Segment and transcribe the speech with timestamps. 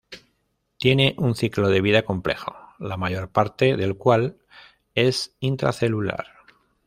[0.79, 4.39] Tiene un ciclo de vida complejo, la mayor parte del cual
[4.95, 6.25] es intracelular.